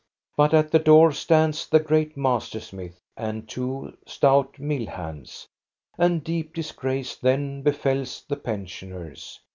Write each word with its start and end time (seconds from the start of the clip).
But 0.35 0.55
at 0.55 0.71
the 0.71 0.79
door 0.79 1.11
stands 1.11 1.67
the 1.69 1.79
great 1.79 2.17
master 2.17 2.59
smith 2.59 2.99
and 3.15 3.47
two 3.47 3.95
stout 4.07 4.57
mill 4.57 4.87
hands, 4.87 5.47
and 5.95 6.23
deep 6.23 6.55
disgrace 6.55 7.15
then 7.15 7.61
befalls 7.61 8.23
the 8.27 8.37
pensioners. 8.37 9.41